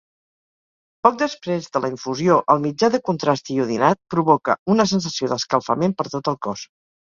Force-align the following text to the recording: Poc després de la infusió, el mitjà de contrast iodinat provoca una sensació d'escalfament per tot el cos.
Poc 1.07 1.19
després 1.19 1.67
de 1.77 1.81
la 1.83 1.91
infusió, 1.91 2.37
el 2.55 2.63
mitjà 2.65 2.89
de 2.97 3.01
contrast 3.11 3.53
iodinat 3.57 4.01
provoca 4.15 4.57
una 4.77 4.89
sensació 4.95 5.33
d'escalfament 5.37 5.97
per 6.01 6.11
tot 6.19 6.35
el 6.35 6.43
cos. 6.51 6.69